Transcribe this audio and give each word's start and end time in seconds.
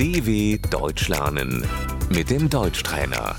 DW 0.00 0.56
Deutsch 0.70 1.08
lernen 1.08 1.52
mit 2.08 2.30
dem 2.30 2.48
Deutschtrainer. 2.48 3.36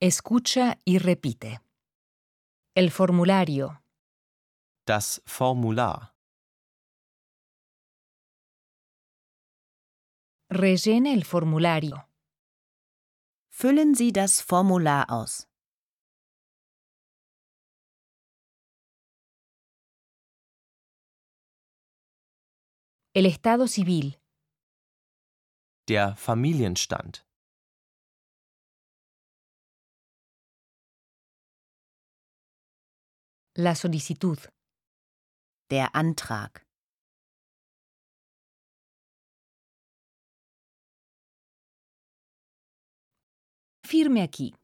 Escucha 0.00 0.78
y 0.86 0.96
repite. 0.96 1.60
El 2.74 2.90
formulario, 2.90 3.78
Das 4.86 5.20
Formular. 5.26 6.14
rellene 10.48 11.12
el 11.12 11.24
formulario, 11.24 12.06
Füllen 13.50 13.94
Sie 13.94 14.12
das 14.12 14.40
Formular 14.40 15.04
aus. 15.10 15.46
el 23.14 23.26
estado 23.26 23.66
civil, 23.66 24.19
Der 25.90 26.14
Familienstand. 26.14 27.26
la 33.56 33.74
solicitud, 33.74 34.40
Der 35.70 35.94
Antrag. 35.96 36.64
firme 43.84 44.22
aquí, 44.22 44.54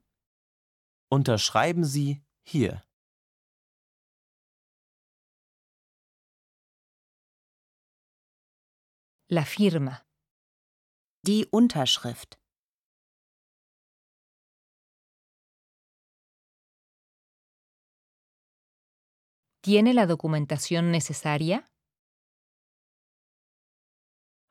Unterschreiben 1.11 1.85
Sie 1.85 2.23
hier. 2.45 2.83
la 9.29 9.45
firma, 9.45 10.07
Die 11.27 11.45
Unterschrift. 11.51 12.39
¿tiene 19.67 19.93
la 19.93 20.07
documentación 20.07 20.93
necesaria? 20.93 21.65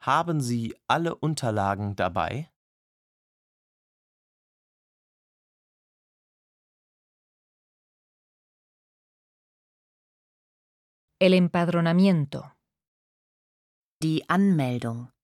Haben 0.02 0.42
Sie 0.42 0.76
alle 0.90 1.16
Unterlagen 1.16 1.96
dabei? 1.96 2.52
El 11.18 11.34
empadronamiento, 11.34 12.52
Die 14.04 14.28
Anmeldung. 14.28 15.15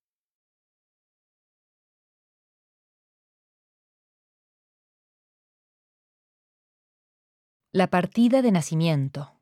La 7.74 7.88
partida 7.88 8.42
de 8.42 8.52
nacimiento, 8.52 9.40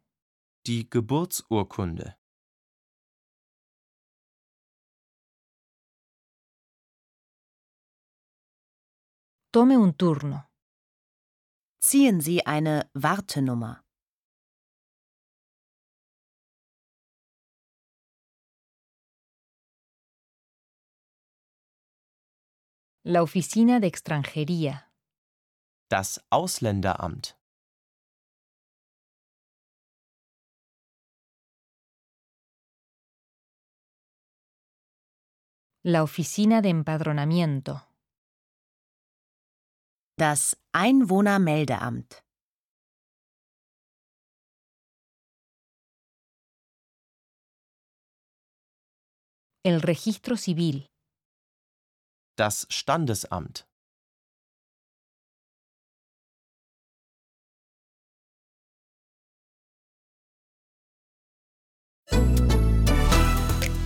Die 0.64 0.88
Geburtsurkunde. 0.88 2.18
tome 9.52 9.76
un 9.78 9.94
turno, 9.96 10.48
Ziehen 11.82 12.22
Sie 12.22 12.46
eine 12.46 12.90
Wartenummer. 12.94 13.84
la 23.04 23.24
oficina 23.24 23.80
de 23.80 23.88
extranjería, 23.88 24.92
Das 25.90 26.24
Ausländeramt. 26.30 27.39
La 35.84 36.04
oficina 36.04 36.62
de 36.62 36.70
empadronamiento, 36.70 37.82
Das 40.18 40.58
Einwohnermeldeamt. 40.74 42.22
el 49.64 49.80
registro 49.82 50.36
civil, 50.36 50.88
Das 52.38 52.66
Standesamt. 52.70 53.66